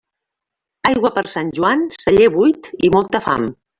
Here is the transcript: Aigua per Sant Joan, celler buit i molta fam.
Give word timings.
Aigua 0.91 1.11
per 1.19 1.23
Sant 1.33 1.51
Joan, 1.59 1.83
celler 1.99 2.29
buit 2.39 2.71
i 2.89 2.91
molta 2.97 3.23
fam. 3.29 3.47